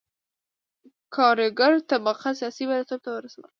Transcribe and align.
کارګره 1.15 1.79
طبقه 1.91 2.29
سیاسي 2.39 2.63
بریالیتوب 2.67 2.99
ته 3.05 3.09
ورسوله. 3.13 3.49